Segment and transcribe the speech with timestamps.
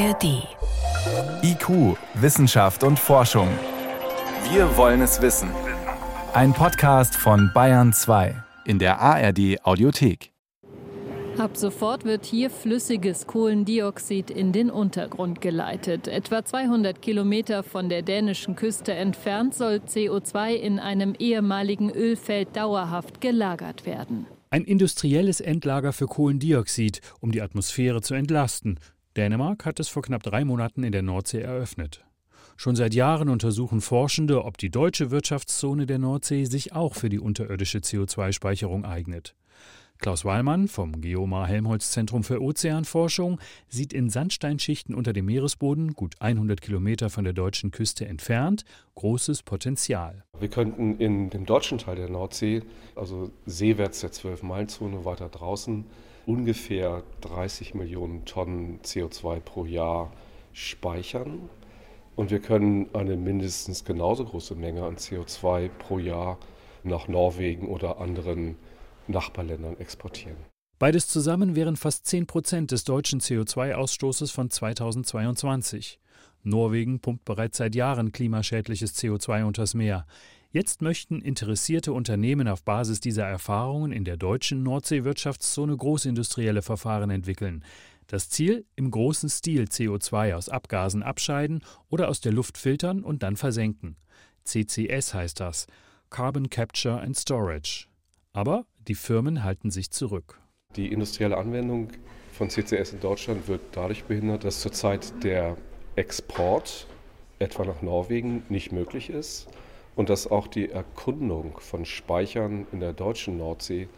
[0.00, 0.48] ARD.
[1.42, 3.48] IQ, Wissenschaft und Forschung.
[4.50, 5.50] Wir wollen es wissen.
[6.32, 8.34] Ein Podcast von Bayern 2
[8.64, 10.32] in der ARD Audiothek.
[11.36, 16.08] Ab sofort wird hier flüssiges Kohlendioxid in den Untergrund geleitet.
[16.08, 23.20] Etwa 200 Kilometer von der dänischen Küste entfernt soll CO2 in einem ehemaligen Ölfeld dauerhaft
[23.20, 24.24] gelagert werden.
[24.48, 28.80] Ein industrielles Endlager für Kohlendioxid, um die Atmosphäre zu entlasten.
[29.20, 32.02] Dänemark hat es vor knapp drei Monaten in der Nordsee eröffnet.
[32.56, 37.18] Schon seit Jahren untersuchen Forschende, ob die deutsche Wirtschaftszone der Nordsee sich auch für die
[37.18, 39.34] unterirdische CO2-Speicherung eignet.
[40.00, 46.14] Klaus Wallmann vom Geomar Helmholtz Zentrum für Ozeanforschung sieht in Sandsteinschichten unter dem Meeresboden, gut
[46.20, 48.64] 100 Kilometer von der deutschen Küste entfernt,
[48.94, 50.24] großes Potenzial.
[50.38, 52.62] Wir könnten in dem deutschen Teil der Nordsee,
[52.96, 55.84] also seewärts der 12-Meilen-Zone weiter draußen,
[56.24, 60.10] ungefähr 30 Millionen Tonnen CO2 pro Jahr
[60.54, 61.50] speichern.
[62.16, 66.38] Und wir können eine mindestens genauso große Menge an CO2 pro Jahr
[66.84, 68.56] nach Norwegen oder anderen
[69.10, 70.36] Nachbarländern exportieren.
[70.78, 76.00] Beides zusammen wären fast 10 Prozent des deutschen CO2-Ausstoßes von 2022.
[76.42, 80.06] Norwegen pumpt bereits seit Jahren klimaschädliches CO2 unters Meer.
[80.52, 87.62] Jetzt möchten interessierte Unternehmen auf Basis dieser Erfahrungen in der deutschen Nordseewirtschaftszone großindustrielle Verfahren entwickeln.
[88.06, 93.22] Das Ziel: im großen Stil CO2 aus Abgasen abscheiden oder aus der Luft filtern und
[93.22, 93.96] dann versenken.
[94.44, 95.66] CCS heißt das:
[96.08, 97.86] Carbon Capture and Storage.
[98.32, 100.40] Aber die Firmen halten sich zurück.
[100.76, 101.88] Die industrielle Anwendung
[102.32, 105.56] von CCS in Deutschland wird dadurch behindert, dass zurzeit der
[105.96, 106.86] Export
[107.38, 109.48] etwa nach Norwegen nicht möglich ist
[109.96, 113.88] und dass auch die Erkundung von Speichern in der deutschen Nordsee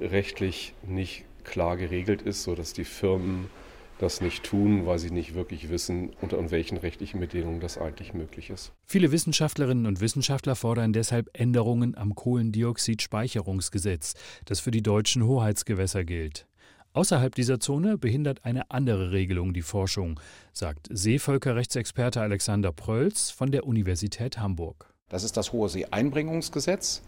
[0.00, 3.50] rechtlich nicht klar geregelt ist, sodass die Firmen
[3.98, 8.50] das nicht tun, weil sie nicht wirklich wissen, unter welchen rechtlichen Bedingungen das eigentlich möglich
[8.50, 8.72] ist.
[8.84, 16.46] Viele Wissenschaftlerinnen und Wissenschaftler fordern deshalb Änderungen am Kohlendioxidspeicherungsgesetz, das für die deutschen Hoheitsgewässer gilt.
[16.92, 20.20] Außerhalb dieser Zone behindert eine andere Regelung die Forschung,
[20.52, 24.94] sagt Seevölkerrechtsexperte Alexander Prölz von der Universität Hamburg.
[25.08, 27.02] Das ist das Hohe See-Einbringungsgesetz.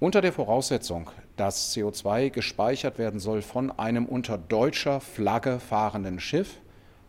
[0.00, 6.60] Unter der Voraussetzung, dass CO2 gespeichert werden soll von einem unter deutscher Flagge fahrenden Schiff,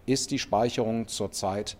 [0.05, 1.77] ist die Speicherung zurzeit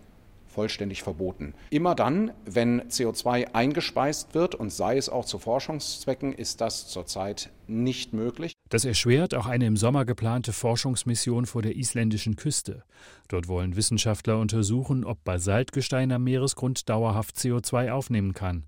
[0.58, 1.54] vollständig verboten.
[1.70, 7.52] Immer dann, wenn CO2 eingespeist wird und sei es auch zu Forschungszwecken, ist das zurzeit
[7.68, 8.54] nicht möglich.
[8.70, 12.84] Das erschwert auch eine im Sommer geplante Forschungsmission vor der isländischen Küste.
[13.28, 18.66] Dort wollen Wissenschaftler untersuchen, ob Basaltgestein am Meeresgrund dauerhaft CO2 aufnehmen kann.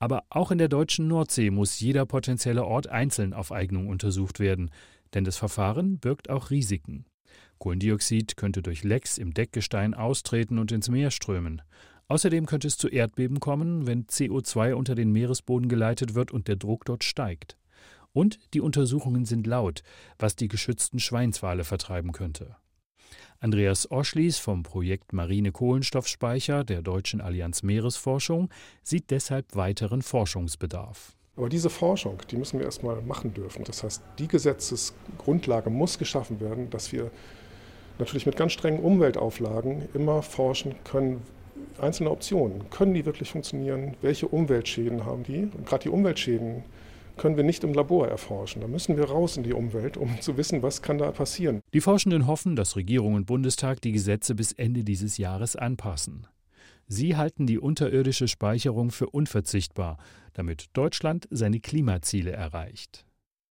[0.00, 4.70] Aber auch in der deutschen Nordsee muss jeder potenzielle Ort einzeln auf Eignung untersucht werden,
[5.14, 7.04] denn das Verfahren birgt auch Risiken.
[7.58, 11.60] Kohlendioxid könnte durch Lecks im Deckgestein austreten und ins Meer strömen.
[12.08, 16.56] Außerdem könnte es zu Erdbeben kommen, wenn CO2 unter den Meeresboden geleitet wird und der
[16.56, 17.58] Druck dort steigt.
[18.12, 19.82] Und die Untersuchungen sind laut,
[20.18, 22.56] was die geschützten Schweinswale vertreiben könnte.
[23.38, 28.50] Andreas Oschlies vom Projekt Marine Kohlenstoffspeicher der Deutschen Allianz Meeresforschung
[28.82, 31.16] sieht deshalb weiteren Forschungsbedarf.
[31.36, 33.64] Aber diese Forschung, die müssen wir erstmal machen dürfen.
[33.64, 37.10] Das heißt, die Gesetzesgrundlage muss geschaffen werden, dass wir
[37.98, 41.22] natürlich mit ganz strengen Umweltauflagen immer forschen können,
[41.80, 42.68] einzelne Optionen.
[42.70, 43.96] Können die wirklich funktionieren?
[44.02, 45.44] Welche Umweltschäden haben die?
[45.44, 46.64] Und gerade die Umweltschäden
[47.20, 48.62] können wir nicht im Labor erforschen.
[48.62, 51.60] Da müssen wir raus in die Umwelt, um zu wissen, was kann da passieren.
[51.74, 56.26] Die Forschenden hoffen, dass Regierung und Bundestag die Gesetze bis Ende dieses Jahres anpassen.
[56.88, 59.98] Sie halten die unterirdische Speicherung für unverzichtbar,
[60.32, 63.04] damit Deutschland seine Klimaziele erreicht.